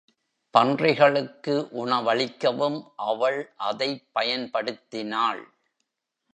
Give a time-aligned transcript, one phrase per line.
[0.53, 5.43] பன்றிகளுக்கு உணவளிக்கவும் அவள் அதைப் பயன்படுத்தினாள்.